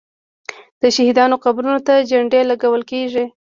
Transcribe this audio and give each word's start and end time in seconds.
د 0.81 0.83
شهیدانو 0.95 1.35
قبرونو 1.43 1.79
ته 1.87 1.93
جنډې 2.09 2.41
لګول 2.51 2.81
کیږي. 2.91 3.25